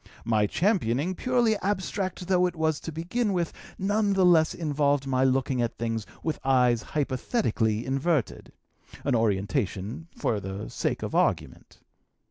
[0.25, 5.23] My championing, purely abstract though it was to begin with, none the less involved my
[5.23, 8.51] looking at things with eyes hypothetically inverted,
[9.03, 11.81] an orientation for the sake of argument.